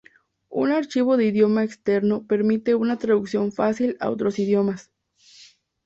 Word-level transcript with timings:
Un 0.49 0.71
archivo 0.71 1.15
de 1.15 1.25
idioma 1.27 1.63
externo 1.63 2.25
permite 2.25 2.73
una 2.73 2.97
traducción 2.97 3.51
fácil 3.51 3.97
a 3.99 4.09
otros 4.09 4.39
idiomas. 4.39 4.89